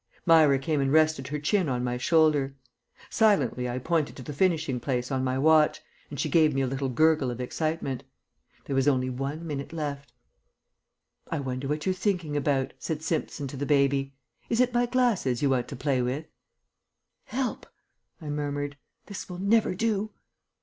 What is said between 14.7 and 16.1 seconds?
my glasses you want to play